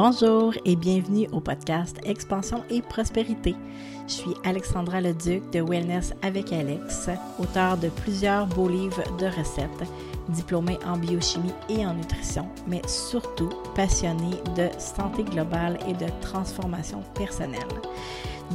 [0.00, 3.56] Bonjour et bienvenue au podcast Expansion et Prospérité.
[4.06, 7.10] Je suis Alexandra Leduc de Wellness avec Alex,
[7.40, 9.90] auteur de plusieurs beaux livres de recettes,
[10.28, 17.02] diplômée en biochimie et en nutrition, mais surtout passionnée de santé globale et de transformation
[17.16, 17.66] personnelle.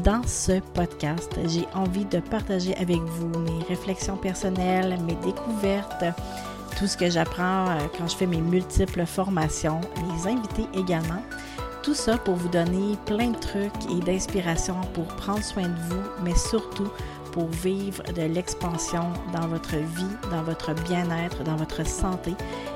[0.02, 6.06] Dans ce podcast, j'ai envie de partager avec vous mes réflexions personnelles, mes découvertes,
[6.78, 11.22] tout ce que j'apprends euh, quand je fais mes multiples formations, les invités également.
[11.82, 16.24] Tout ça pour vous donner plein de trucs et d'inspiration pour prendre soin de vous,
[16.24, 16.88] mais surtout
[17.34, 22.32] pour vivre de l'expansion dans votre vie, dans votre bien-être, dans votre santé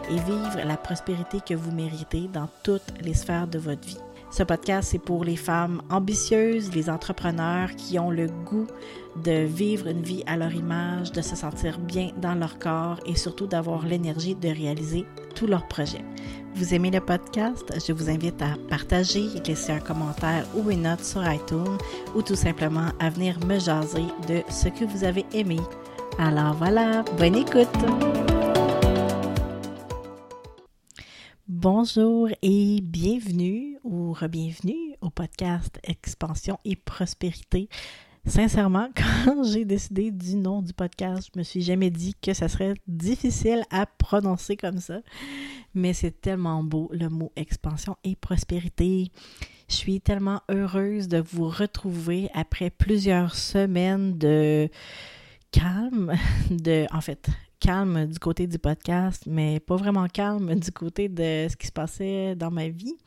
[0.09, 3.99] et vivre la prospérité que vous méritez dans toutes les sphères de votre vie.
[4.29, 8.67] Ce podcast, c'est pour les femmes ambitieuses, les entrepreneurs qui ont le goût
[9.23, 13.15] de vivre une vie à leur image, de se sentir bien dans leur corps et
[13.15, 16.03] surtout d'avoir l'énergie de réaliser tous leurs projets.
[16.55, 17.71] Vous aimez le podcast?
[17.85, 21.77] Je vous invite à partager, laisser un commentaire ou une note sur iTunes
[22.15, 25.57] ou tout simplement à venir me jaser de ce que vous avez aimé.
[26.17, 27.67] Alors voilà, bonne écoute!
[31.47, 37.69] Bonjour et bienvenue ou re-bienvenue au podcast Expansion et Prospérité.
[38.27, 38.89] Sincèrement,
[39.25, 42.73] quand j'ai décidé du nom du podcast, je me suis jamais dit que ça serait
[42.85, 44.99] difficile à prononcer comme ça.
[45.73, 49.11] Mais c'est tellement beau le mot expansion et prospérité.
[49.69, 54.69] Je suis tellement heureuse de vous retrouver après plusieurs semaines de
[55.51, 56.13] calme,
[56.51, 57.29] de en fait
[57.61, 61.71] calme du côté du podcast, mais pas vraiment calme du côté de ce qui se
[61.71, 62.97] passait dans ma vie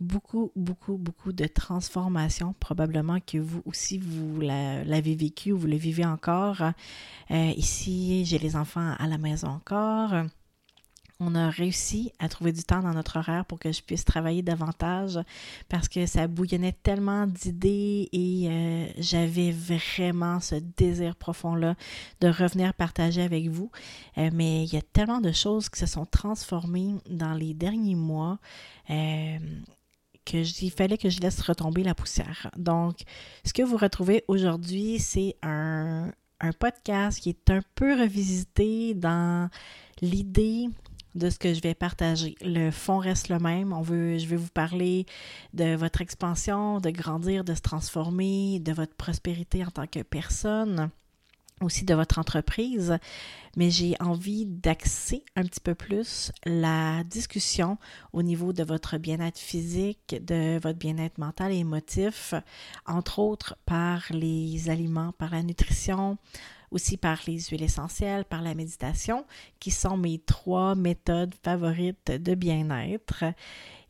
[0.00, 2.54] beaucoup, beaucoup, beaucoup de transformations.
[2.58, 6.62] Probablement que vous aussi, vous l'avez vécu ou vous le vivez encore.
[7.30, 10.14] Euh, ici, j'ai les enfants à la maison encore.
[11.22, 14.40] On a réussi à trouver du temps dans notre horaire pour que je puisse travailler
[14.40, 15.18] davantage
[15.68, 21.74] parce que ça bouillonnait tellement d'idées et euh, j'avais vraiment ce désir profond-là
[22.22, 23.70] de revenir partager avec vous.
[24.16, 27.96] Euh, mais il y a tellement de choses qui se sont transformées dans les derniers
[27.96, 28.38] mois
[30.32, 32.50] il fallait que je laisse retomber la poussière.
[32.56, 32.98] Donc,
[33.44, 36.12] ce que vous retrouvez aujourd'hui, c'est un,
[36.58, 39.50] podcast qui est un peu revisité dans
[40.00, 40.68] l'idée
[41.14, 42.34] de ce que je vais partager.
[42.40, 43.72] Le fond reste le même.
[43.72, 45.04] On veut, je vais vous parler
[45.52, 50.90] de votre expansion, de grandir, de se transformer, de votre prospérité en tant que personne
[51.60, 52.98] aussi de votre entreprise,
[53.56, 57.78] mais j'ai envie d'axer un petit peu plus la discussion
[58.12, 62.34] au niveau de votre bien-être physique, de votre bien-être mental et émotif,
[62.86, 66.16] entre autres par les aliments, par la nutrition,
[66.70, 69.26] aussi par les huiles essentielles, par la méditation,
[69.58, 73.24] qui sont mes trois méthodes favorites de bien-être.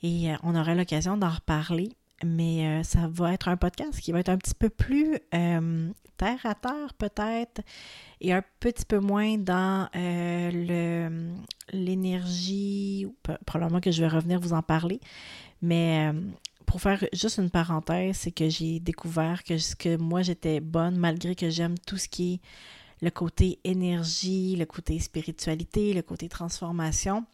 [0.02, 1.90] Et euh, on aura l'occasion d'en reparler
[2.24, 5.90] mais euh, ça va être un podcast qui va être un petit peu plus euh,
[6.20, 7.62] terre à terre peut-être
[8.20, 11.32] et un petit peu moins dans euh,
[11.72, 13.06] l'énergie,
[13.46, 15.00] probablement que je vais revenir vous en parler,
[15.62, 16.12] mais
[16.66, 21.34] pour faire juste une parenthèse, c'est que j'ai découvert que, que moi j'étais bonne malgré
[21.34, 22.40] que j'aime tout ce qui est
[23.02, 27.24] le côté énergie, le côté spiritualité, le côté transformation.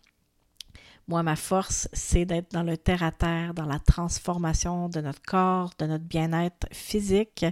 [1.09, 5.87] Moi, ma force, c'est d'être dans le terre-à-terre, dans la transformation de notre corps, de
[5.87, 7.45] notre bien-être physique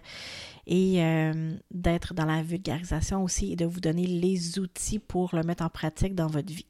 [0.67, 5.43] et euh, d'être dans la vulgarisation aussi et de vous donner les outils pour le
[5.45, 6.67] mettre en pratique dans votre vie.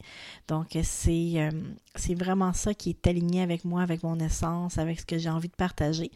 [0.46, 1.50] Donc, c'est euh,
[1.94, 5.28] c'est vraiment ça qui est aligné avec moi, avec mon essence, avec ce que j'ai
[5.28, 6.10] envie de partager.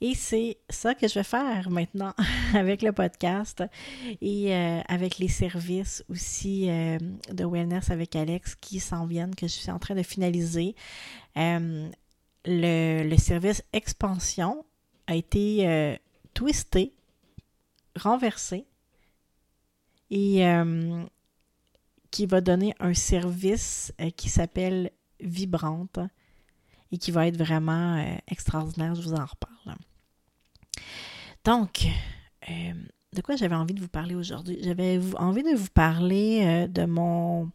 [0.00, 2.14] Et c'est ça que je vais faire maintenant
[2.54, 3.64] avec le podcast
[4.20, 9.52] et euh, avec les services aussi de wellness avec Alex qui s'en viennent, que je
[9.52, 10.74] suis en train de finaliser.
[11.34, 11.88] le,
[12.44, 14.64] le service expansion
[15.06, 15.98] a été
[16.34, 16.92] twisté
[17.96, 18.66] renversé
[20.10, 21.02] et euh,
[22.10, 24.90] qui va donner un service euh, qui s'appelle
[25.20, 25.98] Vibrante
[26.92, 28.94] et qui va être vraiment euh, extraordinaire.
[28.94, 29.76] Je vous en reparle.
[31.44, 31.86] Donc,
[32.48, 34.58] de quoi j'avais envie de vous parler aujourd'hui?
[34.62, 37.50] J'avais envie de vous parler de mon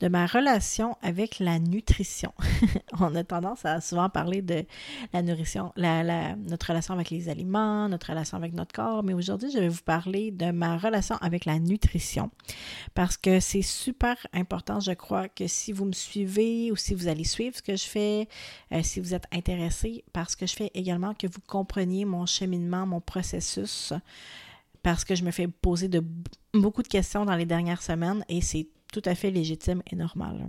[0.00, 2.32] de ma relation avec la nutrition.
[3.00, 4.64] On a tendance à souvent parler de
[5.12, 9.50] la nourrition, la, notre relation avec les aliments, notre relation avec notre corps, mais aujourd'hui,
[9.50, 12.30] je vais vous parler de ma relation avec la nutrition
[12.94, 17.08] parce que c'est super important, je crois, que si vous me suivez ou si vous
[17.08, 18.28] allez suivre ce que je fais,
[18.72, 22.26] euh, si vous êtes intéressé par ce que je fais également, que vous compreniez mon
[22.26, 23.92] cheminement, mon processus
[24.84, 25.88] parce que je me fais poser
[26.52, 30.48] beaucoup de questions dans les dernières semaines et c'est tout à fait légitime et normal.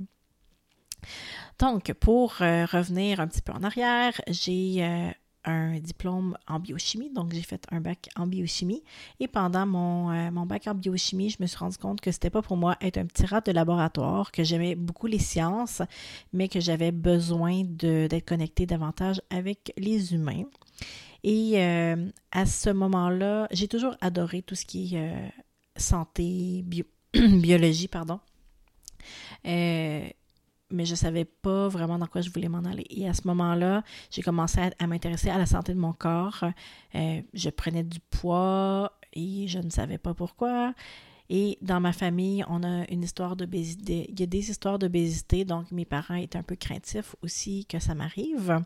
[1.57, 5.09] Donc, pour euh, revenir un petit peu en arrière, j'ai euh,
[5.45, 8.83] un diplôme en biochimie, donc j'ai fait un bac en biochimie.
[9.19, 12.29] Et pendant mon, euh, mon bac en biochimie, je me suis rendu compte que c'était
[12.29, 15.81] pas pour moi être un petit rat de laboratoire, que j'aimais beaucoup les sciences,
[16.31, 20.43] mais que j'avais besoin d'être connecté davantage avec les humains.
[21.23, 21.59] Et
[22.31, 25.33] à ce moment-là, j'ai toujours adoré tout ce qui est
[25.75, 26.83] santé, bio,
[27.13, 28.19] biologie, pardon.
[29.45, 30.07] Euh,
[30.71, 32.85] mais je ne savais pas vraiment dans quoi je voulais m'en aller.
[32.89, 36.43] Et à ce moment-là, j'ai commencé à, m'intéresser à la santé de mon corps.
[36.95, 40.73] Euh, je prenais du poids et je ne savais pas pourquoi.
[41.29, 44.07] Et dans ma famille, on a une histoire d'obésité.
[44.09, 47.79] Il y a des histoires d'obésité, donc mes parents étaient un peu craintifs aussi que
[47.79, 48.59] ça m'arrive.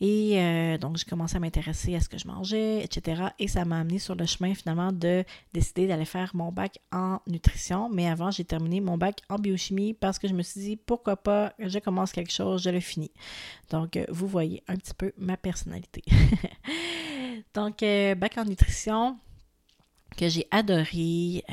[0.00, 3.28] Et euh, donc, j'ai commencé à m'intéresser à ce que je mangeais, etc.
[3.38, 7.20] Et ça m'a amené sur le chemin finalement de décider d'aller faire mon bac en
[7.26, 7.88] nutrition.
[7.88, 11.16] Mais avant, j'ai terminé mon bac en biochimie parce que je me suis dit, pourquoi
[11.16, 13.10] pas, je commence quelque chose, je le finis.
[13.70, 16.04] Donc, euh, vous voyez un petit peu ma personnalité.
[17.54, 19.18] donc, euh, bac en nutrition
[20.16, 21.44] que j'ai adoré.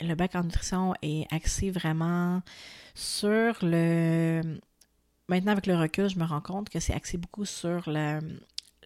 [0.00, 2.42] le bac en nutrition est axé vraiment
[2.94, 4.60] sur le
[5.28, 8.20] maintenant, avec le recul, je me rends compte que c'est axé beaucoup sur le,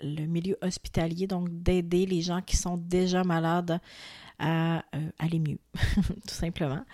[0.03, 3.81] milieu hospitalier, donc d'aider les gens qui sont déjà malades
[4.39, 5.59] à euh, aller mieux,
[6.27, 6.85] tout simplement,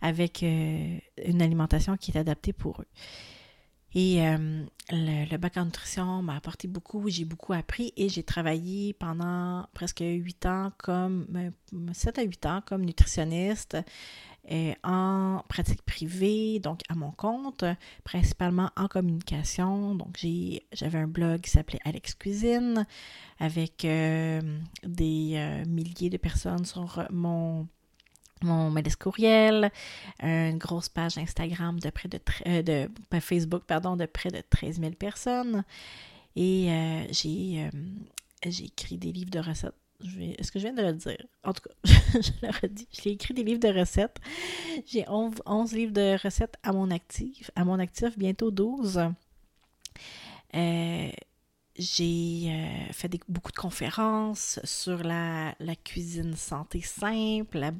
[0.00, 2.88] avec euh, une alimentation qui est adaptée pour eux.
[3.94, 8.94] Et euh, le, bac en nutrition m'a apporté beaucoup, j'ai beaucoup appris et j'ai travaillé
[8.94, 11.26] pendant presque huit ans comme,
[11.92, 13.76] 7 à 8 ans comme nutritionniste
[14.50, 17.64] euh, en pratique privée, donc à mon compte,
[18.02, 19.94] principalement en communication.
[19.94, 20.18] Donc,
[20.72, 22.84] j'avais un blog qui s'appelait Alex Cuisine
[23.38, 24.40] avec euh,
[24.82, 27.68] des euh, milliers de personnes sur mon
[28.44, 29.70] mon courriel,
[30.20, 32.18] une grosse page Instagram de près de,
[32.62, 32.88] de
[33.20, 35.62] Facebook pardon, de près de 13 000 personnes.
[36.34, 36.66] Et
[37.12, 37.70] j'ai
[38.64, 41.24] écrit des livres de recettes est-ce que je viens de le dire?
[41.44, 42.88] En tout cas, je le redis.
[42.90, 44.18] J'ai écrit des livres de recettes.
[44.86, 47.50] J'ai 11, livres de recettes à mon actif.
[47.56, 49.00] À mon actif, bientôt 12.
[50.54, 51.10] Euh,
[51.78, 55.54] j'ai euh, fait beaucoup de conférences sur la,
[55.84, 57.72] cuisine santé simple.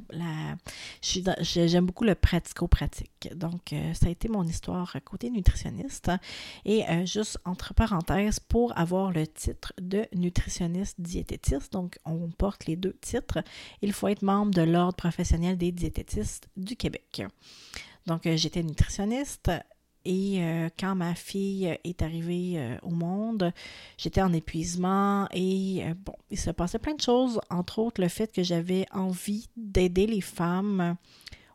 [1.02, 3.28] J'aime beaucoup le pratico-pratique.
[3.34, 6.10] Donc, euh, ça a été mon histoire côté nutritionniste.
[6.64, 12.66] Et euh, juste entre parenthèses, pour avoir le titre de nutritionniste diététiste, donc on porte
[12.66, 13.44] les deux titres,
[13.82, 17.22] il faut être membre de l'Ordre professionnel des diététistes du Québec.
[18.06, 19.50] Donc, j'étais nutritionniste,
[20.04, 23.52] et euh, quand ma fille est arrivée euh, au monde,
[23.96, 28.08] j'étais en épuisement et euh, bon, il se passait plein de choses, entre autres le
[28.08, 30.96] fait que j'avais envie d'aider les femmes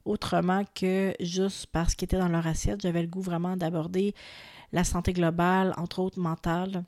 [0.06, 2.82] autrement que juste parce qu'ils étaient dans leur assiette.
[2.82, 4.16] J'avais le goût vraiment d'aborder
[4.72, 6.86] la santé globale, entre autres mentale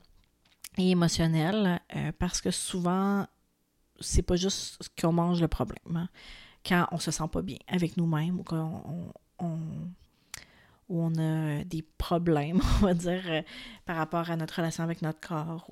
[0.78, 1.80] et émotionnelle,
[2.18, 3.26] parce que souvent,
[4.00, 5.96] c'est pas juste ce qu'on mange le problème.
[5.96, 6.08] Hein.
[6.64, 9.58] Quand on se sent pas bien avec nous-mêmes ou qu'on on
[10.90, 13.42] où on a des problèmes, on va dire, euh,
[13.86, 15.70] par rapport à notre relation avec notre corps.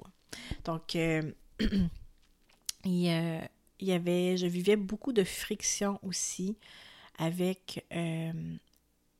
[0.64, 1.32] Donc, euh,
[2.84, 3.48] il,
[3.80, 6.56] y avait, je vivais beaucoup de friction aussi
[7.18, 8.32] avec euh,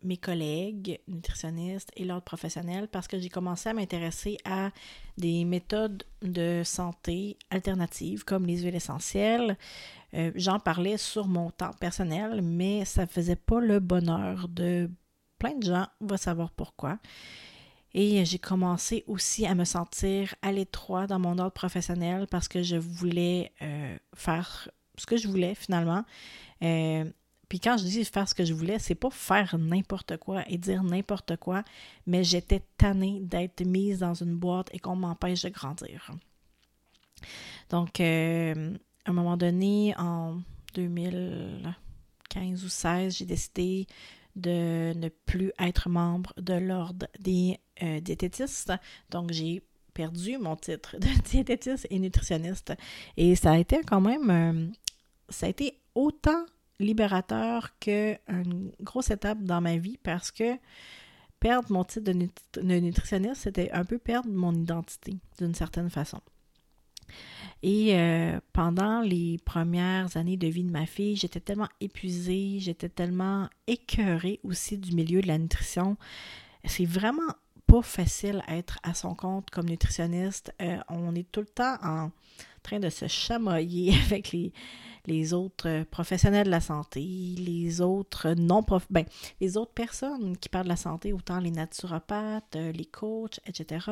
[0.05, 4.71] mes collègues nutritionnistes et l'ordre professionnel parce que j'ai commencé à m'intéresser à
[5.17, 9.59] des méthodes de santé alternatives comme les huiles essentielles.
[10.37, 14.89] J'en parlais sur mon temps personnel, mais ça ne faisait pas le bonheur de
[15.39, 16.99] plein de gens vont savoir pourquoi.
[17.95, 22.63] Et j'ai commencé aussi à me sentir à l'étroit dans mon ordre professionnel parce que
[22.63, 26.05] je voulais euh, faire ce que je voulais finalement.
[26.63, 27.05] Euh,
[27.49, 30.59] puis quand je dis faire ce que je voulais, c'est pas faire n'importe quoi et
[30.59, 31.65] dire n'importe quoi,
[32.07, 36.11] mais j'étais tannée d'être mise dans une boîte et qu'on m'empêche de grandir.
[37.71, 38.77] Donc, euh,
[39.07, 40.41] à un moment donné, en
[40.75, 41.73] 2015
[42.65, 43.87] ou 2016, j'ai décidé
[44.39, 48.73] de ne plus être membre de l'ordre des euh, diététistes.
[49.11, 49.63] Donc, j'ai
[49.95, 52.73] perdu mon titre de diététiste et nutritionniste.
[53.17, 54.67] Et ça a été quand même, euh,
[55.29, 56.45] ça a été autant
[56.81, 60.57] libérateur qu'une grosse étape dans ma vie parce que
[61.41, 66.21] perdre mon titre de nutritionniste, c'était un peu perdre mon identité d'une certaine façon.
[67.63, 72.89] Et euh, pendant les premières années de vie de ma fille, j'étais tellement épuisée, j'étais
[72.89, 75.97] tellement écœurée aussi du milieu de la nutrition.
[76.65, 77.35] C'est vraiment
[77.67, 80.55] pas facile à être à son compte comme nutritionniste.
[80.63, 82.11] Euh, on est tout le temps en,
[82.63, 84.53] train de se chamoyer avec les,
[85.09, 89.05] les autres euh, professionnels de la santé, les autres non prof ben,
[89.75, 93.87] personnes qui parlent de la santé, autant les naturopathes, euh, les coachs, etc.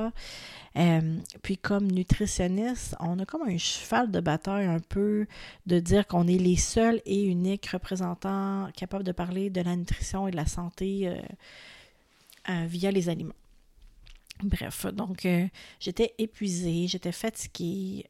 [0.76, 5.26] Euh, puis comme nutritionniste, on a comme un cheval de bataille un peu
[5.66, 10.28] de dire qu'on est les seuls et uniques représentants capables de parler de la nutrition
[10.28, 11.10] et de la santé
[12.48, 13.34] via les aliments.
[14.42, 15.26] Bref, donc
[15.80, 18.06] j'étais épuisée, j'étais fatiguée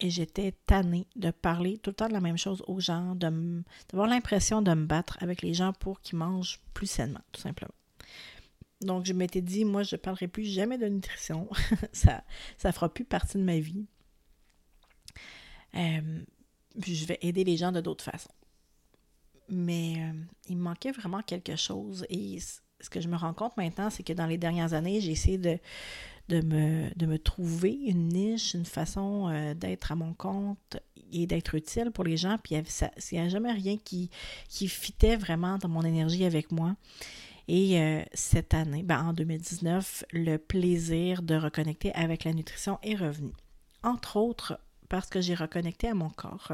[0.00, 4.08] et j'étais tannée de parler tout le temps de la même chose aux gens, d'avoir
[4.08, 7.74] l'impression de me battre avec les gens pour qu'ils mangent plus sainement, tout simplement.
[8.80, 11.48] Donc, je m'étais dit, moi, je ne parlerai plus jamais de nutrition.
[11.92, 12.22] ça
[12.64, 13.86] ne fera plus partie de ma vie.
[15.74, 16.22] Euh,
[16.86, 18.30] je vais aider les gens de d'autres façons.
[19.48, 20.12] Mais euh,
[20.48, 22.06] il me manquait vraiment quelque chose.
[22.08, 25.10] Et ce que je me rends compte maintenant, c'est que dans les dernières années, j'ai
[25.10, 25.58] essayé de,
[26.28, 30.78] de me, de me trouver une niche, une façon euh, d'être à mon compte
[31.12, 32.36] et d'être utile pour les gens.
[32.42, 34.10] Puis il n'y a jamais rien qui,
[34.48, 36.76] qui fitait vraiment dans mon énergie avec moi.
[37.48, 42.94] Et euh, cette année, ben, en 2019, le plaisir de reconnecter avec la nutrition est
[42.94, 43.32] revenu.
[43.82, 46.52] Entre autres, parce que j'ai reconnecté à mon corps.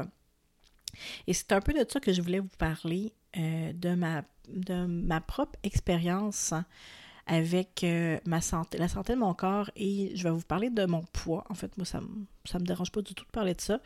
[1.27, 4.85] Et c'est un peu de ça que je voulais vous parler, euh, de, ma, de
[4.85, 6.53] ma propre expérience
[7.27, 10.85] avec euh, ma santé, la santé de mon corps et je vais vous parler de
[10.85, 11.43] mon poids.
[11.49, 13.79] En fait, moi, ça ne me dérange pas du tout de parler de ça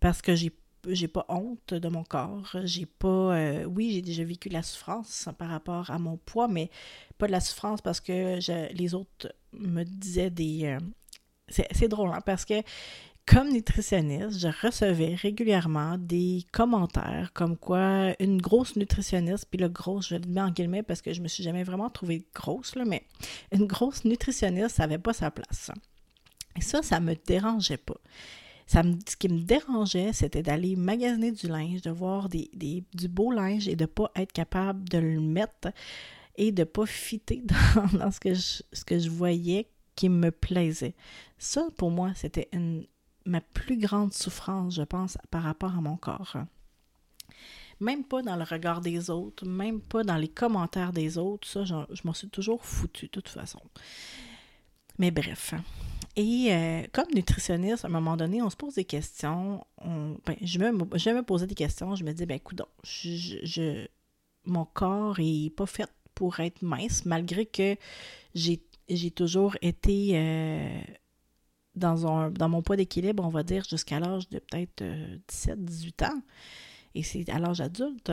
[0.00, 0.52] parce que j'ai
[0.88, 2.56] j'ai pas honte de mon corps.
[2.64, 3.36] J'ai pas.
[3.36, 6.70] Euh, oui, j'ai déjà vécu la souffrance par rapport à mon poids, mais
[7.18, 8.38] pas de la souffrance parce que
[8.72, 10.64] les autres me disaient des.
[10.64, 10.78] Euh,
[11.48, 12.62] c'est drôle, hein, parce que
[13.30, 20.02] comme nutritionniste, je recevais régulièrement des commentaires comme quoi une grosse nutritionniste, puis le gros,
[20.02, 22.84] je le mets en guillemets parce que je me suis jamais vraiment trouvée grosse, là,
[22.84, 23.04] mais
[23.52, 25.70] une grosse nutritionniste, ça n'avait pas sa place.
[26.56, 28.00] Et ça, ça me dérangeait pas.
[28.66, 32.50] Ça ce qui me dérangeait, c'était d'aller magasiner du linge, de voir des,
[32.94, 35.72] du beau linge et de ne pas être capable de le mettre
[36.36, 37.44] et de ne pas fitter
[37.76, 40.94] dans, dans ce, que je, ce que je voyais qui me plaisait.
[41.38, 42.86] Ça, pour moi, c'était une,
[43.24, 46.36] ma plus grande souffrance, je pense, par rapport à mon corps.
[47.80, 51.64] Même pas dans le regard des autres, même pas dans les commentaires des autres, ça,
[51.64, 51.74] je,
[52.04, 53.60] m'en suis toujours foutu de toute façon.
[54.98, 55.54] Mais bref.
[56.16, 59.64] Et euh, comme nutritionniste, à un moment donné, on se pose des questions.
[59.82, 61.94] Ben, je, me, posais des questions.
[61.94, 63.86] Je me dis, ben écoute, je,
[64.44, 67.76] mon corps est pas fait pour être mince, malgré que
[68.34, 68.60] j'ai,
[69.14, 70.80] toujours été euh,
[71.74, 74.82] dans, dans mon poids d'équilibre, on va dire, jusqu'à l'âge de peut-être
[75.28, 76.22] 17-18 euh, ans.
[76.94, 78.12] Et c'est à l'âge adulte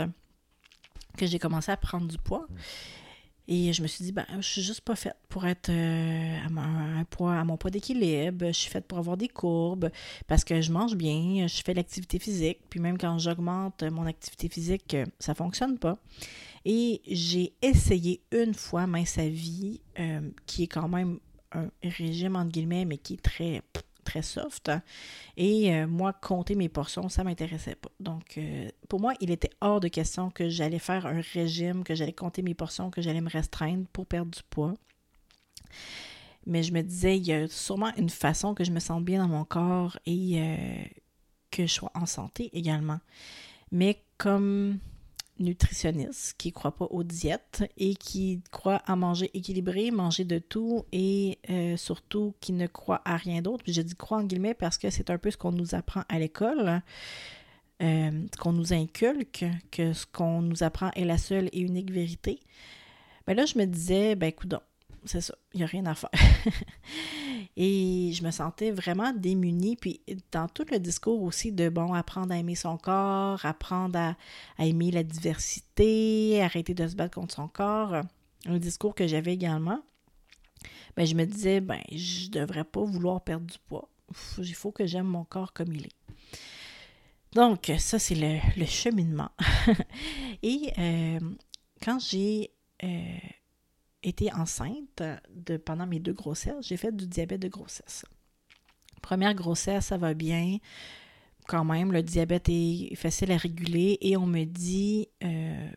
[1.18, 2.48] que j'ai commencé à prendre du poids.
[3.50, 6.50] Et je me suis dit, ben, je suis juste pas faite pour être euh, à,
[6.50, 8.48] mon, poids, à mon poids d'équilibre.
[8.48, 9.90] Je suis faite pour avoir des courbes
[10.28, 12.60] parce que je mange bien, je fais l'activité physique.
[12.70, 15.98] Puis même quand j'augmente mon activité physique, ça fonctionne pas.
[16.66, 21.18] Et j'ai essayé une fois mince à vie, euh, qui est quand même
[21.58, 23.62] un régime entre guillemets, mais qui est très
[24.08, 24.72] très soft.
[25.36, 27.92] Et euh, moi, compter mes portions, ça ne m'intéressait pas.
[28.00, 31.94] Donc, euh, pour moi, il était hors de question que j'allais faire un régime, que
[31.94, 34.74] j'allais compter mes portions, que j'allais me restreindre pour perdre du poids.
[36.46, 39.22] Mais je me disais, il y a sûrement une façon que je me sente bien
[39.22, 40.86] dans mon corps et euh,
[41.52, 43.00] que je sois en santé également.
[43.74, 44.80] Mais comme
[45.40, 50.40] nutritionniste qui ne croit pas aux diètes et qui croit à manger équilibré, manger de
[50.40, 53.64] tout et euh, surtout qui ne croit à rien d'autre.
[53.64, 56.04] Puis je dis croit en guillemets parce que c'est un peu ce qu'on nous apprend
[56.10, 56.82] à l'école,
[57.82, 61.92] euh, ce qu'on nous inculque, que ce qu'on nous apprend est la seule et unique
[61.92, 62.40] vérité.
[63.28, 64.54] Mais ben là, je me disais, ben écoute,
[65.08, 66.10] c'est ça, il n'y a rien à faire.
[67.58, 69.76] Et je me sentais vraiment démunie.
[69.76, 74.66] Puis dans tout le discours aussi de, bon, apprendre à aimer son corps, apprendre à,
[74.66, 78.02] aimer la diversité, arrêter de se battre contre son corps,
[78.46, 79.82] un discours que j'avais également,
[80.96, 83.90] ben, je me disais, ben, je devrais pas vouloir perdre du poids.
[84.38, 85.96] Il faut que j'aime mon corps comme il est.
[87.34, 89.30] Donc, ça, c'est le, cheminement.
[90.44, 91.20] Et euh,
[91.84, 92.52] quand j'ai
[92.84, 93.18] euh,
[94.08, 95.04] été enceinte
[95.36, 98.06] de, pendant mes deux grossesses, j'ai fait du diabète de grossesse.
[99.02, 100.58] Première grossesse, ça va bien.
[101.48, 105.70] Quand même, le diabète est facile à réguler et on me dit euh,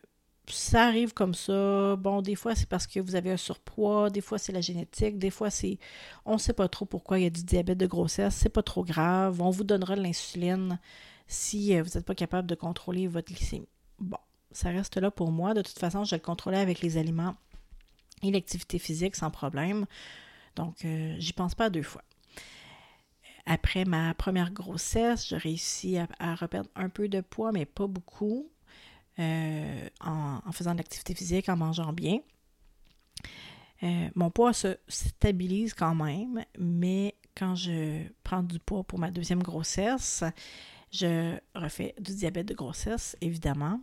[0.47, 1.95] ça arrive comme ça.
[1.95, 5.17] Bon, des fois, c'est parce que vous avez un surpoids, des fois, c'est la génétique,
[5.17, 5.77] des fois, c'est.
[6.25, 8.35] On ne sait pas trop pourquoi il y a du diabète de grossesse.
[8.35, 9.41] C'est pas trop grave.
[9.41, 10.79] On vous donnera de l'insuline
[11.27, 13.67] si euh, vous n'êtes pas capable de contrôler votre glycémie.
[13.99, 14.17] Bon,
[14.51, 15.53] ça reste là pour moi.
[15.53, 17.35] De toute façon, je le contrôlais avec les aliments
[18.23, 19.85] et l'activité physique sans problème.
[20.55, 22.03] Donc, euh, j'y pense pas deux fois.
[23.45, 26.35] Après ma première grossesse, j'ai réussi à, à,
[26.75, 28.49] un peu de poids, mais pas beaucoup,
[29.19, 32.19] euh, en, en, faisant de l'activité physique, en mangeant bien.
[33.83, 39.09] Euh, mon poids se stabilise quand même, mais quand je prends du poids pour ma
[39.09, 40.23] deuxième grossesse,
[40.91, 43.81] je refais du diabète de grossesse, évidemment.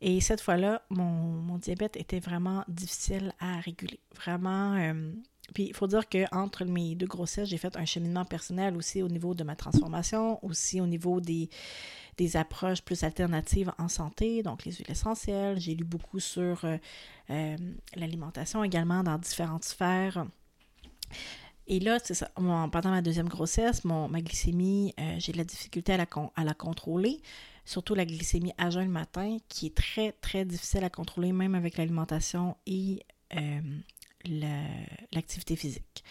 [0.00, 4.00] Et cette fois-là, mon, diabète était vraiment difficile à réguler.
[4.14, 4.74] Vraiment.
[4.74, 5.12] Euh,
[5.54, 9.08] puis il faut dire qu'entre mes deux grossesses, j'ai fait un cheminement personnel aussi au
[9.08, 11.48] niveau de ma transformation, aussi au niveau des,
[12.34, 15.58] approches plus alternatives en santé, donc les huiles essentielles.
[15.58, 16.76] J'ai lu beaucoup sur euh,
[17.30, 17.56] euh,
[17.94, 20.26] l'alimentation également dans différentes sphères.
[21.66, 22.30] Et là, c'est ça.
[22.34, 27.20] pendant ma deuxième grossesse, mon, ma glycémie, j'ai de la difficulté à la contrôler
[27.68, 31.54] surtout la glycémie à jeun le matin, qui est très, très difficile à contrôler, même
[31.54, 33.04] avec l'alimentation et
[33.36, 33.60] euh,
[35.12, 36.02] l'activité physique.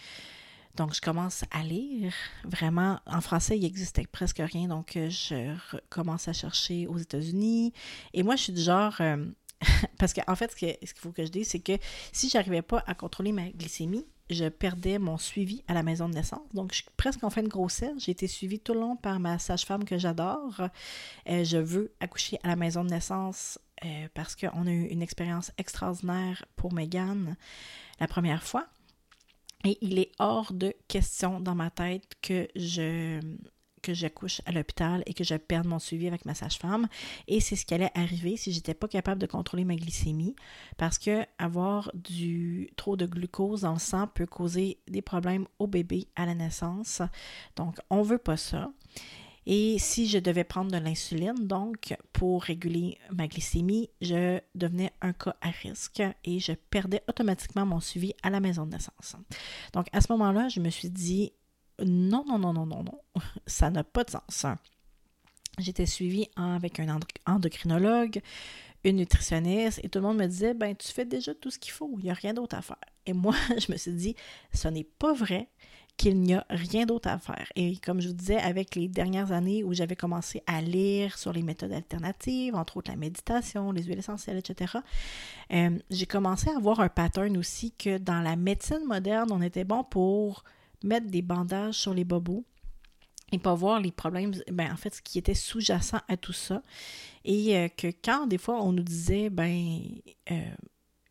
[0.76, 2.12] Donc, je commence à lire.
[2.44, 4.68] Vraiment, en français, il n'existait presque rien.
[4.68, 5.52] Donc, je
[5.88, 7.72] commence à chercher aux États-Unis.
[8.14, 8.94] Et moi, je suis du genre.
[9.00, 9.16] Euh,
[9.98, 11.72] parce qu'en en fait, ce qu'il faut que je dise, c'est que
[12.12, 16.14] si j'arrivais pas à contrôler ma glycémie, je perdais mon suivi à la maison de
[16.14, 16.46] naissance.
[16.54, 17.92] Donc, je suis presque en fin de grossesse.
[17.98, 20.60] J'ai été suivie tout le long par ma sage-femme que j'adore.
[21.28, 25.02] Euh, je veux accoucher à la maison de naissance euh, parce qu'on a eu une
[25.02, 27.36] expérience extraordinaire pour Megan
[28.00, 28.66] la première fois.
[29.64, 33.20] Et il est hors de question dans ma tête que je
[33.82, 36.88] que j'accouche à l'hôpital et que je perde mon suivi avec ma sage-femme.
[37.26, 40.36] Et c'est ce qui allait arriver si j'étais pas capable de contrôler ma glycémie,
[40.76, 45.66] parce que avoir du trop de glucose dans le sang peut causer des problèmes au
[45.66, 47.02] bébé à la naissance.
[47.56, 48.70] Donc, on veut pas ça.
[49.50, 55.14] Et si je devais prendre de l'insuline, donc, pour réguler ma glycémie, je devenais un
[55.14, 59.16] cas à risque et je perdais automatiquement mon suivi à la maison de naissance.
[59.72, 61.32] Donc, à ce moment-là, je me suis dit,
[61.84, 63.00] non, non, non, non, non, non.
[63.46, 64.46] Ça n'a pas de sens.
[65.58, 68.20] J'étais suivie avec un endocrinologue,
[68.84, 71.72] une nutritionniste, et tout le monde me disait ben tu fais déjà tout ce qu'il
[71.72, 72.76] faut, il n'y a rien d'autre à faire.
[73.06, 74.14] Et moi, je me suis dit
[74.52, 75.48] ce n'est pas vrai
[75.96, 77.48] qu'il n'y a rien d'autre à faire.
[77.56, 81.32] Et comme je vous disais, avec les dernières années où j'avais commencé à lire sur
[81.32, 84.74] les méthodes alternatives, entre autres la méditation, les huiles essentielles, etc.,
[85.52, 89.64] euh, j'ai commencé à voir un pattern aussi que dans la médecine moderne, on était
[89.64, 90.44] bon pour
[90.82, 92.44] mettre des bandages sur les bobos
[93.32, 96.62] et pas voir les problèmes, ben, en fait, ce qui était sous-jacent à tout ça.
[97.24, 99.80] Et euh, que quand, des fois, on nous disait, ben,
[100.30, 100.50] euh,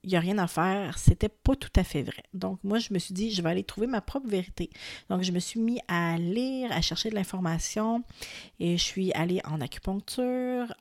[0.04, 2.24] il n'y a rien à faire, c'était pas tout à fait vrai.
[2.34, 4.70] Donc, moi, je me suis dit, je vais aller trouver ma propre vérité.
[5.10, 8.04] Donc, je me suis mis à lire, à chercher de l'information
[8.60, 10.74] et je suis allée en acupuncture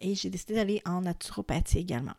[0.00, 2.14] et j'ai décidé d'aller en naturopathie également.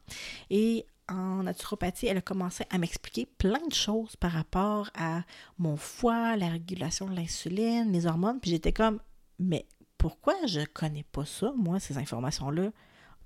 [0.49, 5.23] Et en naturopathie, elle a commencé à m'expliquer plein de choses par rapport à
[5.57, 8.39] mon foie, la régulation de l'insuline, les hormones.
[8.39, 8.99] Puis j'étais comme,
[9.39, 9.65] mais
[9.97, 12.71] pourquoi je connais pas ça, moi, ces informations-là?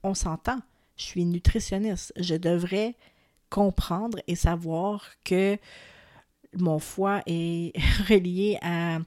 [0.03, 0.59] On s'entend.
[0.95, 2.13] Je suis nutritionniste.
[2.17, 2.95] Je devrais
[3.49, 5.57] comprendre et savoir que
[6.57, 7.73] mon foie est
[8.09, 8.99] relié à,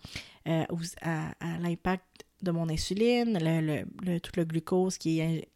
[0.49, 0.65] euh,
[1.03, 3.39] à, l'impact de mon insuline,
[4.23, 5.52] tout le glucose qui est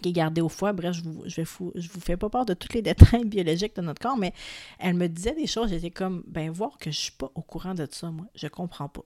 [0.00, 0.72] qui est gardée au foie.
[0.72, 4.00] Bref, je vous, je, vous fais pas part de tous les détails biologiques de notre
[4.00, 4.32] corps, mais
[4.78, 7.74] elle me disait des choses, j'étais comme, ben voir que je suis pas au courant
[7.74, 9.04] de ça, moi, je comprends pas.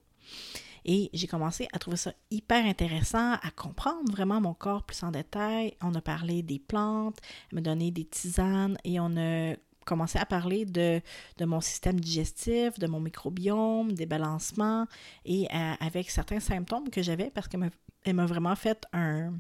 [0.85, 5.11] Et j'ai commencé à trouver ça hyper intéressant, à comprendre vraiment mon corps plus en
[5.11, 5.75] détail.
[5.83, 7.19] On a parlé des plantes,
[7.51, 11.01] elle m'a donné des tisanes et on a commencé à parler de,
[11.39, 14.87] de mon système digestif, de mon microbiome, des balancements
[15.25, 19.33] et euh, avec certains symptômes que j'avais parce qu'elle m'a vraiment fait un,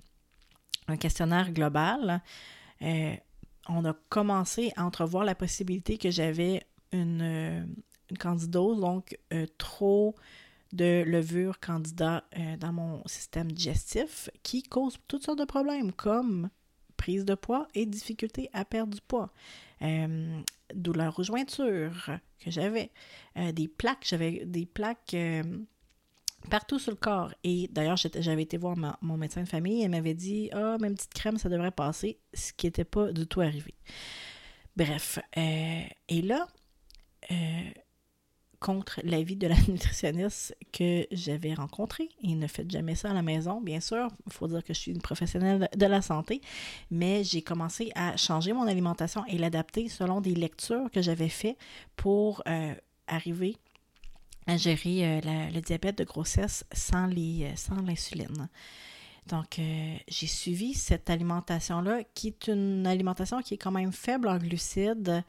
[0.90, 2.22] un questionnaire global,
[2.83, 3.14] euh,
[3.68, 7.64] on a commencé à entrevoir la possibilité que j'avais une, euh,
[8.18, 10.16] candidose, donc euh, trop
[10.72, 12.22] de levure candida
[12.61, 16.48] dans mon système digestif qui cause toutes sortes de problèmes comme
[16.96, 19.33] prise de poids et difficulté à perdre du poids,
[20.72, 22.92] douleur aux jointures que j'avais,
[23.52, 25.16] des plaques, j'avais des plaques
[26.48, 27.33] partout sur le corps.
[27.44, 30.94] Et d'ailleurs, j'avais été voir mon médecin de famille, elle m'avait dit Ah, oh, même
[30.94, 33.74] petite crème, ça devrait passer, ce qui n'était pas du tout arrivé.
[34.76, 36.46] Bref, euh, et là,
[37.31, 37.70] euh,
[38.61, 43.22] contre l'avis de la nutritionniste que j'avais rencontrée, et ne faites jamais ça à la
[43.22, 46.40] maison, bien sûr, il faut dire que je suis une professionnelle de la santé,
[46.90, 51.59] mais j'ai commencé à changer mon alimentation et l'adapter selon des lectures que j'avais faites
[51.96, 52.74] pour euh,
[53.07, 53.57] arriver
[54.57, 58.49] gérer euh, le diabète de grossesse sans euh, sans l'insuline.
[59.27, 64.29] Donc, euh, j'ai suivi cette alimentation-là, qui est une alimentation qui est quand même faible
[64.29, 65.23] en glucides,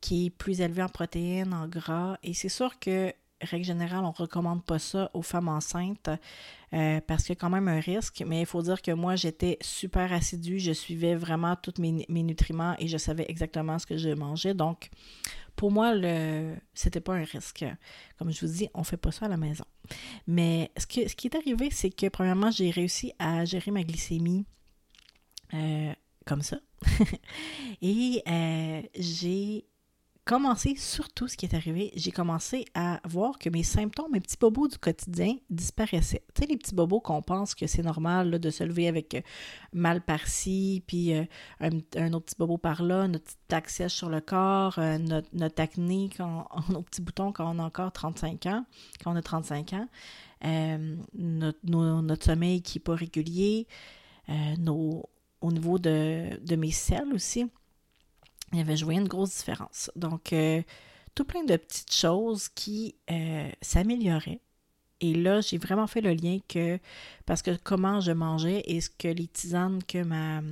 [0.00, 2.16] qui est plus élevée en protéines, en gras.
[2.22, 6.10] Et c'est sûr que règle générale, on ne recommande pas ça aux femmes enceintes
[6.72, 8.22] euh, parce qu'il y a quand même un risque.
[8.26, 10.58] Mais il faut dire que moi, j'étais super assidue.
[10.58, 14.54] Je suivais vraiment tous mes, nutriments et je savais exactement ce que je mangeais.
[14.54, 14.90] Donc,
[15.56, 17.64] pour moi, le c'était pas un risque.
[18.18, 19.64] Comme je vous dis, on fait pas ça à la maison.
[20.26, 24.46] Mais ce, ce qui est arrivé, c'est que premièrement, j'ai réussi à gérer ma glycémie
[25.54, 25.92] euh,
[26.26, 26.58] comme ça.
[27.82, 29.66] et euh, j'ai
[30.30, 34.36] commencé, surtout ce qui est arrivé, j'ai commencé à voir que mes symptômes, mes petits
[34.40, 36.22] bobos du quotidien disparaissaient.
[36.34, 39.22] Tu sais, les petits bobos qu'on pense que c'est normal de se lever avec euh,
[39.72, 41.24] mal par-ci, puis euh,
[41.58, 46.46] un, autre petit bobo par-là, notre petite sèche sur le corps, notre, notre, acné, quand,
[46.68, 48.64] nos petits boutons quand on a encore 35 ans,
[49.02, 49.88] quand on a 35 ans,
[51.12, 53.66] notre, sommeil qui n'est pas régulier,
[55.40, 57.46] au niveau de, mes selles aussi,
[58.52, 59.90] il y avait joué une grosse différence.
[59.96, 60.62] Donc, euh,
[61.14, 64.40] tout plein de petites choses qui euh, s'amélioraient.
[65.00, 66.78] Et là, j'ai vraiment fait le lien que,
[67.24, 70.42] parce que comment je mangeais et ce que les tisanes que ma,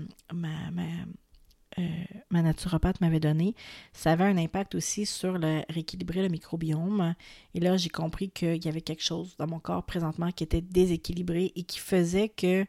[1.79, 1.83] euh,
[2.31, 3.55] ma naturopathe m'avait donné,
[3.93, 7.15] ça avait un impact aussi sur le rééquilibrer le microbiome.
[7.55, 10.63] Et là, j'ai compris qu'il y avait quelque chose dans mon corps présentement qui était
[10.63, 12.65] déséquilibré et qui faisait que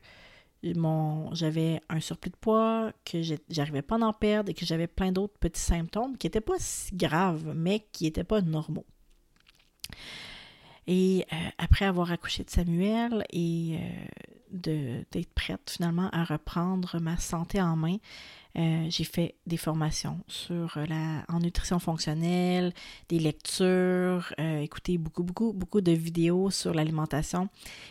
[0.64, 5.12] j'avais un surplus de poids, que j'arrivais pas à en perdre et que j'avais plein
[5.12, 8.86] d'autres petits symptômes qui n'étaient pas si graves, mais qui n'étaient pas normaux.
[10.92, 13.78] Et euh, après avoir accouché de Samuel et
[14.52, 17.98] euh, d'être prête finalement à reprendre ma santé en main,
[18.58, 22.74] euh, j'ai fait des formations sur la en nutrition fonctionnelle,
[23.08, 27.50] des lectures, écouté beaucoup, beaucoup, beaucoup de vidéos sur l'alimentation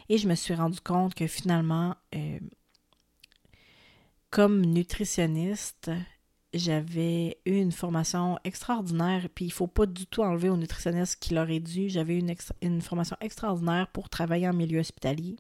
[0.09, 1.95] et je me suis rendu compte que finalement,
[4.31, 5.91] comme nutritionniste,
[6.55, 11.19] j'avais eu une formation extraordinaire, puis il ne faut pas du tout enlever aux nutritionnistes
[11.21, 11.89] qui l'auraient dû.
[11.89, 12.25] J'avais eu
[12.63, 15.37] une, formation extraordinaire pour travailler en milieu hospitalier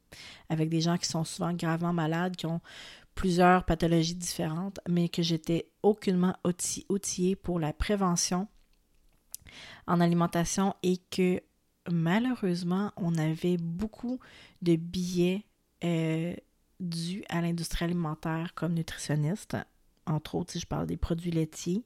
[0.48, 2.60] avec des gens qui sont souvent gravement malades, qui ont
[3.14, 6.36] plusieurs pathologies différentes, mais que j'étais aucunement
[6.88, 8.46] outillée pour la prévention
[9.86, 11.40] en alimentation et que
[11.90, 14.20] malheureusement, on avait beaucoup
[14.60, 15.44] de billets
[15.84, 16.34] euh,
[16.80, 19.56] dû à l'industrie alimentaire comme nutritionniste.
[20.06, 21.84] Entre autres, si je parle des produits laitiers.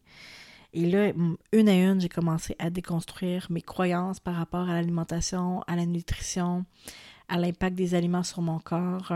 [0.74, 1.12] Et là,
[1.52, 5.85] une à une, j'ai commencé à déconstruire mes croyances par rapport à l'alimentation, à la
[5.85, 6.64] nutrition,
[7.28, 9.12] à l'impact des aliments sur mon corps.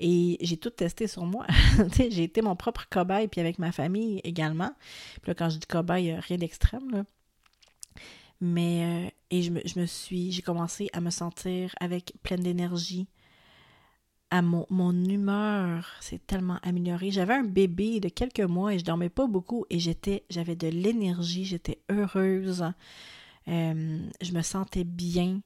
[0.00, 1.46] Et j'ai tout testé sur moi.
[1.96, 4.72] j'ai été mon propre cobaye, puis avec ma famille également.
[5.22, 7.04] Puis là, quand je dis cobaye, rien d'extrême.
[8.40, 12.42] Mais, euh, et je me, je me suis, j'ai commencé à me sentir avec pleine
[12.42, 13.06] d'énergie,
[14.42, 17.10] mon, humeur s'est tellement améliorée.
[17.10, 20.68] J'avais un bébé de quelques mois et je dormais pas beaucoup et j'étais, j'avais de
[20.68, 22.64] l'énergie, j'étais heureuse,
[23.48, 25.40] euh, je me sentais bien.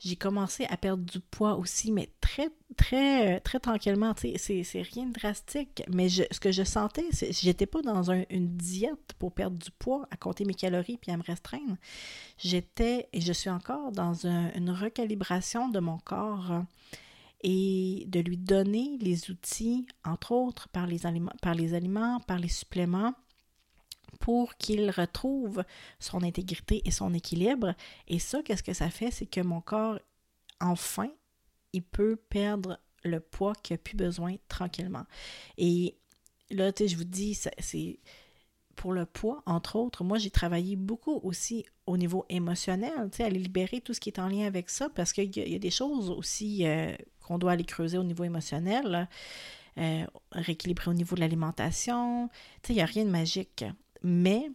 [0.00, 4.12] J'ai commencé à perdre du poids aussi, mais très, très, très tranquillement.
[4.16, 5.82] C'est, rien de drastique.
[5.88, 10.06] Mais ce que je sentais, c'est j'étais pas dans une diète pour perdre du poids,
[10.10, 11.76] à compter mes calories puis à me restreindre.
[12.36, 16.64] J'étais, et je suis encore dans une recalibration de mon corps
[17.44, 22.38] et de lui donner les outils, entre autres par les aliments, par les, aliments, par
[22.38, 23.14] les suppléments,
[24.18, 25.62] pour qu'il retrouve
[26.00, 27.74] son intégrité et son équilibre.
[28.08, 29.10] Et ça, qu'est-ce que ça fait?
[29.10, 29.98] C'est que mon corps,
[30.58, 31.10] enfin,
[31.74, 35.04] il peut perdre le poids qu'il n'a plus besoin tranquillement.
[35.58, 35.98] Et
[36.50, 38.00] là, tu sais, je vous dis, c'est
[38.74, 43.24] pour le poids, entre autres, moi, j'ai travaillé beaucoup aussi au niveau émotionnel, tu sais,
[43.24, 45.70] aller libérer tout ce qui est en lien avec ça, parce qu'il y, a des
[45.70, 49.08] choses aussi euh, qu'on doit aller creuser au niveau émotionnel,
[49.78, 52.28] euh, rééquilibrer au niveau de l'alimentation.
[52.62, 53.64] Tu sais, il n'y a rien de magique.
[54.02, 54.50] Mais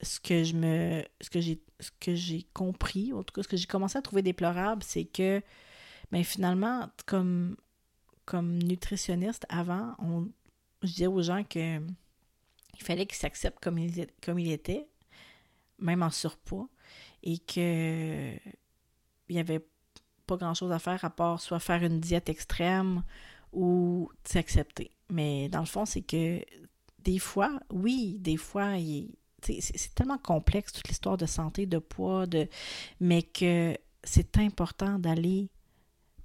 [0.00, 3.48] ce que je me ce que j'ai ce que j'ai compris, en tout cas ce
[3.48, 5.42] que j'ai commencé à trouver déplorable, c'est que
[6.12, 7.56] ben finalement, comme,
[8.24, 10.28] comme nutritionniste avant, on,
[10.82, 14.86] je disais aux gens que il fallait qu'ils s'acceptent comme il, comme il était,
[15.78, 16.68] même en surpoids,
[17.22, 18.34] et que
[19.28, 19.64] il y avait
[20.26, 23.02] pas grand-chose à faire à part soit faire une diète extrême
[23.52, 24.90] ou s'accepter.
[25.10, 26.40] Mais dans le fond, c'est que
[27.04, 28.72] des fois, oui, des fois,
[29.42, 32.48] c'est tellement complexe toute l'histoire de santé, de poids, de,
[33.00, 35.50] mais que c'est important d'aller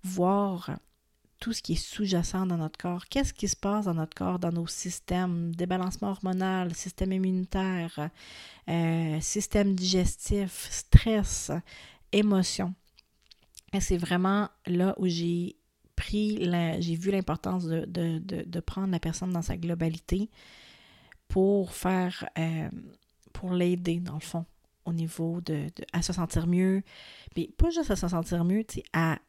[0.03, 0.79] voir
[1.39, 3.05] tout ce qui est sous-jacent dans notre corps.
[3.07, 8.09] Qu'est-ce qui se passe dans notre corps, dans nos systèmes, débalancement hormonal, système immunitaire,
[8.67, 11.51] euh, système digestif, stress,
[12.12, 12.73] émotion.
[13.73, 15.55] Et c'est vraiment là où j'ai
[15.95, 16.39] pris,
[16.79, 20.29] j'ai vu l'importance de, prendre la personne dans sa globalité
[21.27, 22.69] pour faire, euh,
[23.34, 24.45] pour l'aider dans le fond,
[24.86, 26.82] au niveau de, à se sentir mieux.
[27.36, 29.19] Mais pas juste à se sentir mieux, tu à,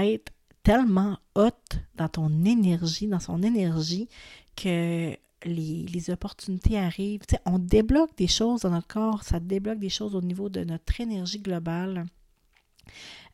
[0.00, 4.08] être tellement haute dans ton énergie, dans son énergie,
[4.54, 7.22] que les, les opportunités arrivent.
[7.44, 11.00] On débloque des choses dans notre corps, ça débloque des choses au niveau de notre
[11.00, 12.06] énergie globale.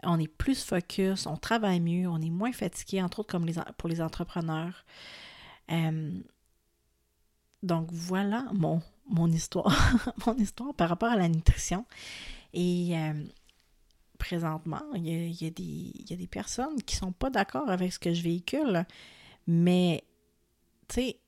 [0.02, 3.54] On est plus focus, on travaille mieux, on est moins fatigué, entre autres comme les,
[3.78, 4.84] pour les entrepreneurs.
[5.70, 6.10] Euh,
[7.62, 8.82] donc voilà mon,
[9.32, 9.74] histoire,
[10.26, 11.86] mon histoire par rapport à la nutrition.
[12.52, 13.24] Et euh,
[14.18, 18.22] présentement, il y, a, des, personnes qui ne sont pas d'accord avec ce que je
[18.22, 18.84] véhicule,
[19.46, 20.04] mais
[20.88, 21.20] tu sais,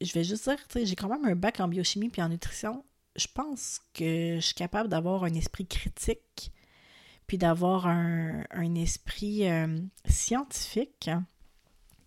[0.00, 2.84] je vais juste dire, j'ai quand même un bac en biochimie puis en nutrition.
[3.16, 6.52] Je pense que je suis capable d'avoir un esprit critique
[7.28, 11.10] puis d'avoir un, esprit euh, scientifique.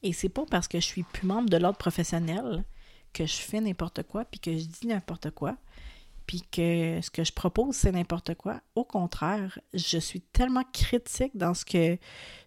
[0.03, 2.65] Et c'est pas parce que je suis plus membre de l'ordre professionnel
[3.13, 5.57] que je fais n'importe quoi, puis que je dis n'importe quoi,
[6.31, 8.61] puis que ce que je propose, c'est n'importe quoi.
[8.75, 11.97] Au contraire, je suis tellement critique dans ce que,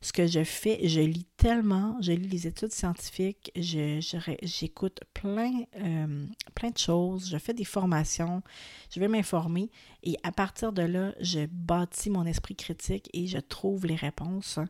[0.00, 0.88] ce que je fais.
[0.88, 7.36] Je lis tellement, je lis les études scientifiques, j'écoute plein, euh, plein de choses, je
[7.36, 8.42] fais des formations,
[8.90, 9.70] je vais m'informer
[10.02, 14.60] et à partir de là, je bâtis mon esprit critique et je trouve les réponses.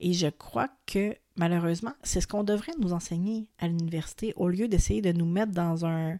[0.00, 4.68] Et je crois que malheureusement, c'est ce qu'on devrait nous enseigner à l'université au lieu
[4.68, 6.18] d'essayer de nous mettre dans un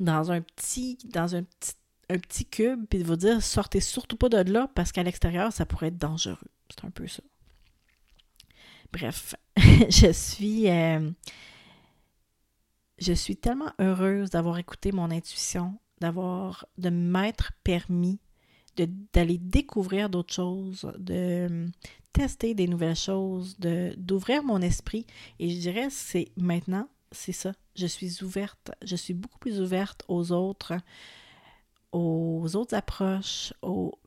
[0.00, 1.74] dans un petit dans un petit
[2.08, 5.52] un petit cube puis de vous dire sortez surtout pas de là parce qu'à l'extérieur
[5.52, 6.38] ça pourrait être dangereux.
[6.70, 7.22] C'est un peu ça.
[8.92, 11.10] Bref, je suis euh,
[12.98, 18.20] je suis tellement heureuse d'avoir écouté mon intuition, d'avoir de m'être permis
[19.12, 21.68] d'aller découvrir d'autres choses, de
[22.12, 25.06] tester des nouvelles choses, d'ouvrir mon esprit.
[25.38, 27.52] Et je dirais, c'est maintenant, c'est ça.
[27.74, 30.74] Je suis ouverte, je suis beaucoup plus ouverte aux autres,
[31.92, 33.52] aux autres approches.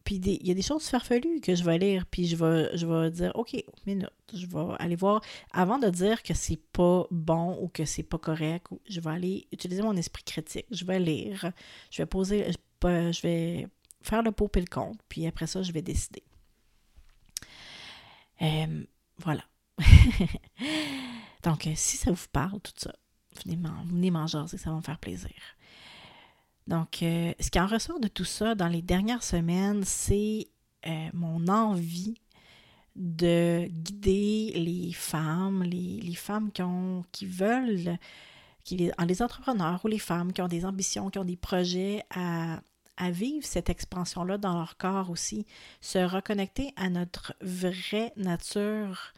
[0.04, 2.86] Puis il y a des choses farfelues que je vais lire, puis je vais, je
[2.86, 5.22] vais dire, OK, minute, je vais aller voir.
[5.52, 9.48] Avant de dire que c'est pas bon ou que c'est pas correct, je vais aller
[9.52, 10.66] utiliser mon esprit critique.
[10.72, 11.52] Je vais lire,
[11.92, 12.52] je vais poser,
[12.84, 13.68] je vais
[14.02, 16.24] faire le pot et le compte, puis après ça, je vais décider.
[18.42, 18.84] Euh,
[19.18, 19.44] voilà.
[21.44, 22.94] Donc, euh, si ça vous parle, tout ça,
[23.46, 25.32] venez m'en jaser, ça va me faire plaisir.
[26.68, 30.48] Donc, euh, ce qui en ressort de tout ça dans les dernières semaines, c'est
[31.14, 32.16] mon envie
[32.96, 37.98] de guider les femmes, les, femmes qui, ont, qui veulent,
[38.64, 42.62] qui, les entrepreneurs ou les femmes qui ont des ambitions, qui ont des projets à
[43.00, 45.46] à vivre cette expansion-là dans leur corps aussi,
[45.82, 49.14] se reconnecter à notre vraie nature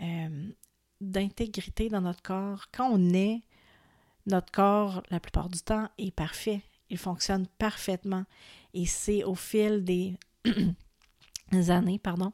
[0.00, 0.50] euh,
[1.00, 2.66] d'intégrité dans notre corps.
[2.72, 3.42] Quand on est,
[4.26, 6.62] notre corps, la plupart du temps, est parfait.
[6.90, 8.24] Il fonctionne parfaitement.
[8.74, 10.16] Et c'est au fil des
[11.68, 12.32] années, pardon,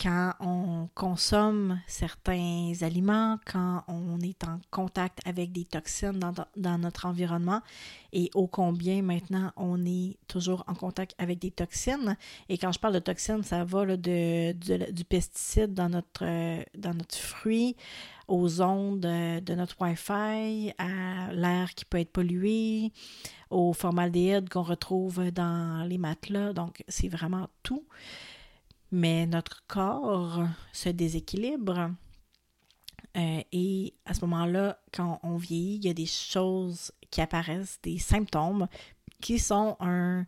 [0.00, 6.20] quand on consomme certains aliments, quand on est en contact avec des toxines
[6.56, 7.62] dans, notre environnement
[8.12, 12.16] et ô combien maintenant on est toujours en contact avec des toxines.
[12.48, 14.52] Et quand je parle de toxines, ça va de,
[14.92, 16.24] du pesticide dans notre,
[16.76, 17.74] dans notre fruit,
[18.28, 22.92] aux ondes de notre Wi-Fi, à l'air qui peut être pollué,
[23.50, 26.52] au formaldéhyde qu'on retrouve dans les matelas.
[26.52, 27.84] Donc, c'est vraiment tout
[28.90, 31.90] mais notre corps se déséquilibre.
[33.16, 37.78] Euh, et à ce moment-là, quand on vieillit, il y a des choses qui apparaissent,
[37.82, 38.68] des symptômes
[39.20, 40.26] qui sont un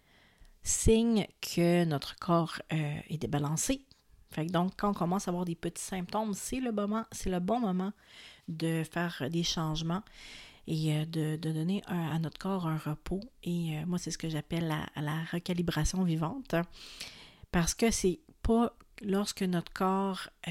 [0.63, 3.87] signe que notre corps euh, est débalancé.
[4.31, 7.41] Fait donc, quand on commence à avoir des petits symptômes, c'est le, moment, c'est le
[7.41, 7.93] bon moment
[8.49, 10.03] de faire des changements
[10.67, 13.21] et euh, de, donner à notre corps un repos.
[13.43, 16.55] Et moi, c'est ce que j'appelle la, la, recalibration vivante.
[17.51, 18.21] Parce que c'est
[19.03, 20.51] lorsque notre corps euh,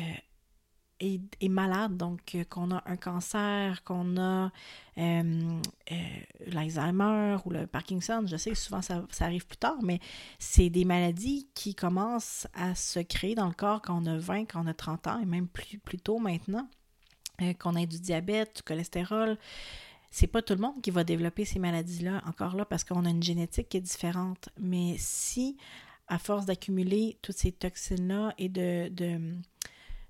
[1.00, 4.52] est, malade, donc euh, qu'on a un cancer, qu'on a
[4.98, 5.62] euh,
[6.48, 10.00] l'Alzheimer ou le Parkinson, je sais souvent ça, arrive plus tard, mais
[10.40, 14.46] c'est des maladies qui commencent à se créer dans le corps quand on a 20,
[14.46, 16.68] quand on a 30 ans, et même plus, plus tôt maintenant,
[17.60, 19.38] qu'on a du diabète, du cholestérol.
[20.12, 23.10] C'est pas tout le monde qui va développer ces maladies-là, encore là, parce qu'on a
[23.10, 24.50] une génétique qui est différente.
[24.60, 25.56] Mais si
[26.10, 28.92] à force d'accumuler toutes ces toxines-là et de,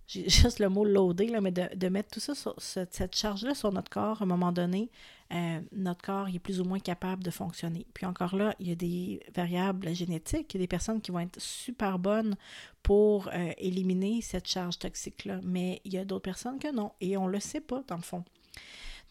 [0.07, 3.71] j'ai juste le mot loader, là, mais de, mettre tout ça, sur, cette charge-là sur
[3.71, 4.89] notre corps, à un moment donné,
[5.31, 7.85] euh, notre corps est plus ou moins capable de fonctionner.
[7.93, 11.11] Puis encore là, il y a des variables génétiques, il y a des personnes qui
[11.11, 12.35] vont être super bonnes
[12.81, 17.15] pour euh, éliminer cette charge toxique-là, mais il y a d'autres personnes que non, et
[17.17, 18.23] on ne le sait pas dans le fond.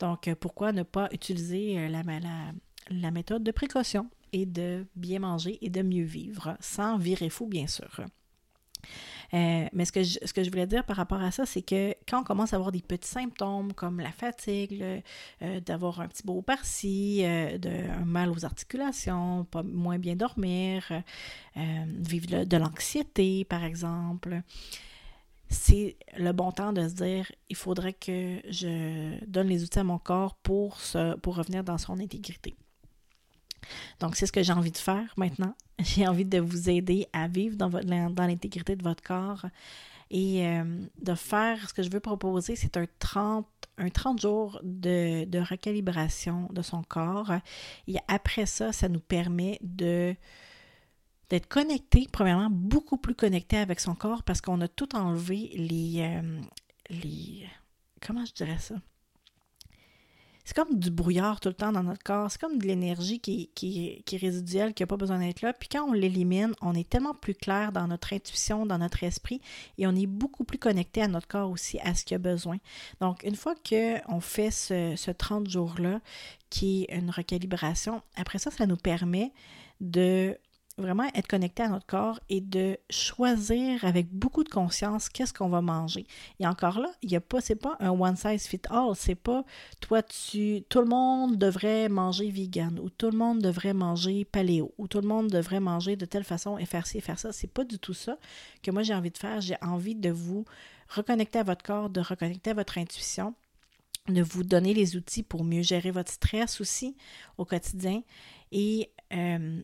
[0.01, 2.03] Donc, euh, pourquoi ne pas utiliser la,
[2.91, 4.09] la méthode de précaution?
[4.33, 8.01] Et de bien manger et de mieux vivre, sans virer fou, bien sûr.
[9.35, 12.25] Euh, mais ce que, je, voulais dire par rapport à ça, c'est que quand on
[12.25, 15.03] commence à avoir des petits symptômes comme la fatigue,
[15.43, 17.59] euh, d'avoir un petit beau par-ci, euh,
[17.91, 20.91] un mal aux articulations, pas moins bien dormir,
[21.55, 24.43] vivre de, l'anxiété, par exemple,
[25.51, 29.85] c'est le bon temps de se dire il faudrait que je donne les outils à
[29.85, 30.77] mon corps pour
[31.27, 32.57] revenir dans son intégrité.
[34.01, 35.55] Donc, c'est ce que j'ai envie de faire maintenant.
[35.79, 39.47] J'ai envie de vous aider à vivre dans, dans l'intégrité de votre corps
[40.11, 40.65] et euh,
[41.01, 45.39] de faire ce que je veux proposer, c'est un 30, un 30 jours de, de,
[45.39, 47.33] recalibration de son corps.
[47.87, 50.15] Et après ça, ça nous permet de
[51.29, 56.01] d'être connecté, premièrement, beaucoup plus connecté avec son corps parce qu'on a tout enlevé les,
[56.01, 56.41] euh,
[56.89, 57.47] les...
[58.01, 58.77] Comment je dirais ça?
[60.49, 62.31] C'est comme du brouillard tout le temps dans notre corps.
[62.31, 65.53] C'est comme de l'énergie qui, est résiduelle, qui n'a pas besoin d'être là.
[65.53, 69.43] Puis quand on l'élimine, on est tellement plus clair dans notre intuition, dans notre esprit,
[69.77, 72.57] et on est beaucoup plus connecté à notre corps aussi, à ce qu'il a besoin.
[73.03, 76.01] Donc, une fois qu'on fait ce, ce 30 jours-là,
[76.49, 79.33] qui est une recalibration, après ça, ça nous permet
[79.83, 80.35] de
[80.79, 85.49] vraiment être connecté à notre corps et de choisir avec beaucoup de conscience qu'est-ce qu'on
[85.49, 86.07] va manger.
[86.41, 89.15] Et encore là, il y a pas, c'est pas un one size fit all, c'est
[89.15, 89.45] pas
[89.81, 94.73] toi tu, tout le monde devrait manger vegan ou tout le monde devrait manger paléo
[94.79, 97.33] ou tout le monde devrait manger de telle façon et faire ci et faire ça.
[97.33, 98.19] C'est pas du tout ça
[98.63, 99.41] que moi j'ai envie de faire.
[99.41, 100.45] J'ai envie de vous
[100.89, 103.35] reconnecter à votre corps, de reconnecter à votre intuition
[104.09, 106.97] de vous donner les outils pour mieux gérer votre stress aussi
[107.37, 108.03] au quotidien
[108.53, 109.63] et euh,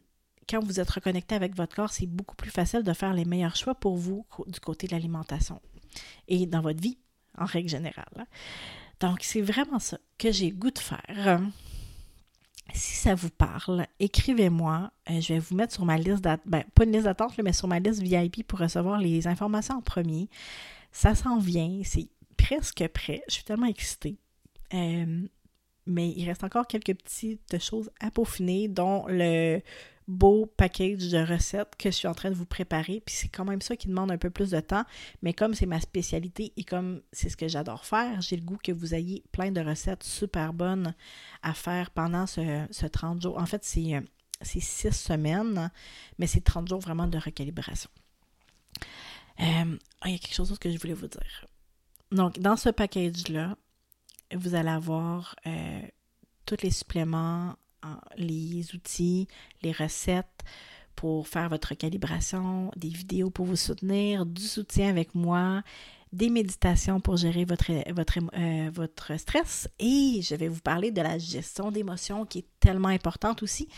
[0.48, 3.56] quand vous êtes reconnecté avec votre corps, c'est beaucoup plus facile de faire les meilleurs
[3.56, 5.60] choix pour vous du côté de l'alimentation
[6.28, 6.98] et dans votre vie
[7.38, 8.26] en règle générale.
[9.00, 11.40] Donc, c'est vraiment ça que j'ai goût de faire.
[12.72, 14.90] Si ça vous parle, écrivez-moi.
[15.10, 17.52] Euh, je vais vous mettre sur ma liste d'attente, ben, pas une liste d'attente, mais
[17.52, 20.28] sur ma liste VIP pour recevoir les informations en premier.
[20.90, 23.22] Ça s'en vient, c'est presque prêt.
[23.28, 24.16] Je suis tellement excitée.
[24.72, 25.26] Euh,
[25.86, 29.60] mais il reste encore quelques petites choses à peaufiner, dont le
[30.06, 33.02] beau package de recettes que je suis en train de vous préparer.
[33.04, 34.84] Puis c'est quand même ça qui demande un peu plus de temps.
[35.22, 38.58] Mais comme c'est ma spécialité et comme c'est ce que j'adore faire, j'ai le goût
[38.62, 40.94] que vous ayez plein de recettes super bonnes
[41.42, 43.38] à faire pendant ce, 30 jours.
[43.38, 44.00] En fait, c'est, euh,
[44.42, 45.70] c'est 6 semaines,
[46.18, 47.90] mais c'est 30 jours vraiment de recalibration.
[49.40, 51.46] Euh, ah, il y a quelque chose d'autre que je voulais vous dire.
[52.12, 53.56] Donc, dans ce package-là,
[54.34, 55.80] vous allez avoir euh,
[56.46, 57.56] tous les suppléments
[58.16, 59.28] les outils,
[59.62, 60.42] les recettes
[60.96, 65.62] pour faire votre calibration, des vidéos pour vous soutenir, du soutien avec moi,
[66.12, 71.02] des méditations pour gérer votre, votre, euh, votre stress et je vais vous parler de
[71.02, 73.68] la gestion d'émotions qui est tellement importante aussi.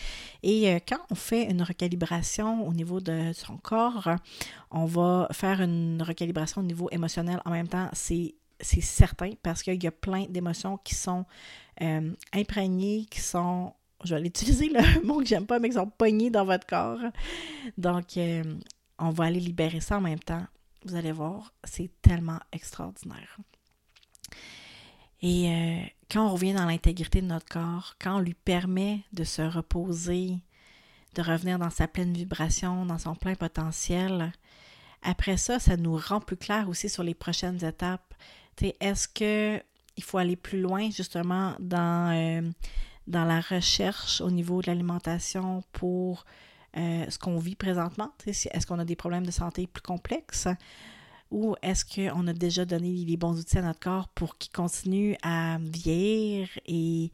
[0.42, 4.10] Et euh, quand on fait une recalibration au niveau de son corps,
[4.70, 7.88] on va faire une recalibration au niveau émotionnel en même temps.
[7.94, 11.24] C'est c'est certain parce qu'il y a plein d'émotions qui sont
[11.82, 15.88] euh, imprégnées, qui sont je vais utiliser le mot que j'aime pas, mais qui sont
[15.88, 17.00] pognés dans votre corps.
[17.78, 18.42] Donc, euh,
[18.98, 20.46] on va aller libérer ça en même temps.
[20.84, 23.38] Vous allez voir, c'est tellement extraordinaire.
[25.22, 29.24] Et euh, quand on revient dans l'intégrité de notre corps, quand on lui permet de
[29.24, 30.36] se reposer,
[31.14, 34.32] de revenir dans sa pleine vibration, dans son plein potentiel,
[35.02, 38.14] après ça, ça nous rend plus clair aussi sur les prochaines étapes.
[38.62, 42.50] Est-ce qu'il faut aller plus loin justement dans euh,
[43.06, 46.24] la recherche au niveau de l'alimentation pour
[46.76, 48.12] euh, ce qu'on vit présentement?
[48.26, 50.48] Est-ce qu'on a des problèmes de santé plus complexes?
[51.30, 55.16] Ou est-ce qu'on a déjà donné les bons outils à notre corps pour qu'il continue
[55.22, 57.10] à vieillir et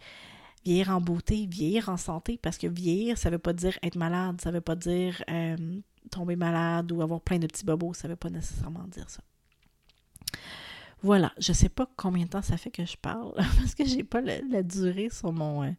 [0.64, 2.38] vieillir en beauté, vieillir en santé?
[2.40, 5.22] Parce que vieillir, ça ne veut pas dire être malade, ça ne veut pas dire
[5.30, 9.08] euh, tomber malade ou avoir plein de petits bobos, ça ne veut pas nécessairement dire
[9.08, 9.22] ça.
[11.02, 14.04] Voilà, je sais pas combien de temps ça fait que je parle, parce que j'ai
[14.04, 15.64] pas la, durée sur mon...
[15.64, 15.70] Euh,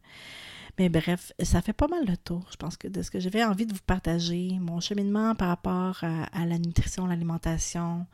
[0.78, 3.44] mais bref, ça fait pas mal de tour, je pense que de ce que j'avais
[3.44, 8.06] envie de vous partager, mon cheminement par rapport à, la nutrition, l'alimentation,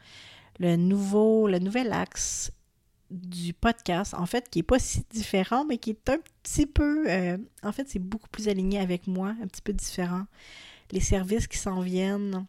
[0.58, 2.52] le nouveau, le nouvel axe
[3.10, 7.10] du podcast, en fait, qui est pas si différent, mais qui est un petit peu,
[7.10, 10.26] euh, en fait, c'est beaucoup plus aligné avec moi, un petit peu différent.
[10.92, 12.46] Les services qui s'en viennent,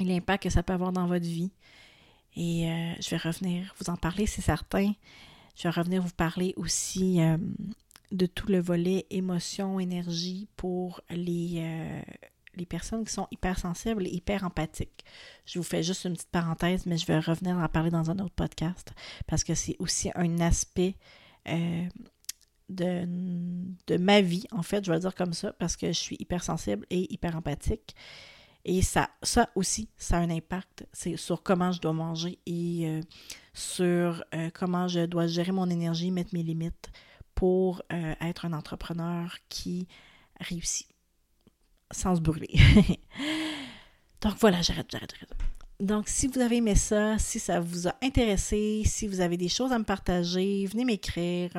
[0.00, 1.52] et l'impact que ça peut avoir dans votre vie.
[2.36, 4.92] Et euh, je vais revenir vous en parler, c'est certain.
[5.56, 7.36] Je vais revenir vous parler aussi euh,
[8.10, 12.02] de tout le volet émotion, énergie pour les, euh,
[12.54, 15.04] les personnes qui sont hypersensibles et hyper empathiques.
[15.44, 18.18] Je vous fais juste une petite parenthèse, mais je vais revenir en parler dans un
[18.18, 18.92] autre podcast
[19.26, 20.94] parce que c'est aussi un aspect
[22.68, 23.04] de,
[23.86, 26.86] de ma vie, en fait, je vais dire comme ça, parce que je suis hypersensible
[26.88, 27.94] et hyper empathique.
[28.64, 30.86] Et ça, ça aussi, ça a un impact
[31.16, 33.00] sur comment je dois manger et euh,
[33.54, 36.90] sur euh, comment je dois gérer mon énergie, mettre mes limites
[37.34, 39.88] pour euh, être un entrepreneur qui
[40.40, 40.86] réussit
[41.90, 42.54] sans se brûler.
[44.20, 45.34] Donc voilà, j'arrête, j'arrête, j'arrête.
[45.80, 49.48] Donc, si vous avez aimé ça, si ça vous a intéressé, si vous avez des
[49.48, 51.50] choses à me partager, venez m'écrire.